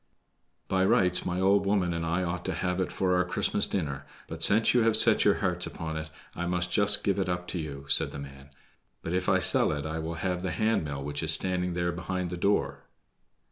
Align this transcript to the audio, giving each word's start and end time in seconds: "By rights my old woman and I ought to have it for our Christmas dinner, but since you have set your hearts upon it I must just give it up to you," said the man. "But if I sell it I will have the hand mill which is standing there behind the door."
"By 0.67 0.83
rights 0.83 1.27
my 1.27 1.39
old 1.39 1.63
woman 1.63 1.93
and 1.93 2.03
I 2.03 2.23
ought 2.23 2.43
to 2.45 2.55
have 2.55 2.79
it 2.79 2.91
for 2.91 3.15
our 3.15 3.23
Christmas 3.23 3.67
dinner, 3.67 4.07
but 4.27 4.41
since 4.41 4.73
you 4.73 4.81
have 4.81 4.97
set 4.97 5.23
your 5.23 5.35
hearts 5.35 5.67
upon 5.67 5.95
it 5.95 6.09
I 6.35 6.47
must 6.47 6.71
just 6.71 7.03
give 7.03 7.19
it 7.19 7.29
up 7.29 7.47
to 7.49 7.59
you," 7.59 7.85
said 7.87 8.11
the 8.11 8.17
man. 8.17 8.49
"But 9.03 9.13
if 9.13 9.29
I 9.29 9.37
sell 9.37 9.71
it 9.71 9.85
I 9.85 9.99
will 9.99 10.15
have 10.15 10.41
the 10.41 10.49
hand 10.49 10.83
mill 10.85 11.03
which 11.03 11.21
is 11.21 11.31
standing 11.31 11.73
there 11.73 11.91
behind 11.91 12.31
the 12.31 12.35
door." 12.37 12.87